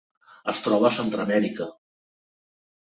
Es 0.53 0.61
troba 0.67 0.87
a 0.89 0.93
Centreamèrica. 0.97 1.71